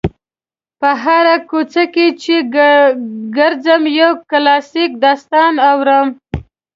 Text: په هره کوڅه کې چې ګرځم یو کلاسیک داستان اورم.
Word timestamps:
په 0.79 0.89
هره 1.03 1.35
کوڅه 1.49 1.83
کې 1.93 2.07
چې 2.21 2.35
ګرځم 3.37 3.81
یو 3.99 4.11
کلاسیک 4.31 4.91
داستان 5.05 5.53
اورم. 5.69 6.07